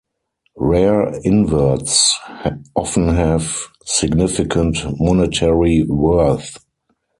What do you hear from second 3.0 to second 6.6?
have significant monetary worth.